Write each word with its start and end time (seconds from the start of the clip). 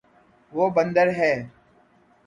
وہ 0.53 0.69
بندر 0.69 1.07
ہے 1.17 1.33